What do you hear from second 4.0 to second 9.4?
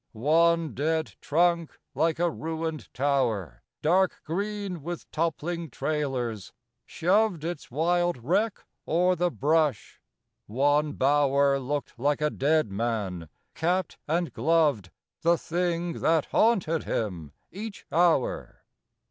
green with toppling trailers, shoved Its wild wreck o'er the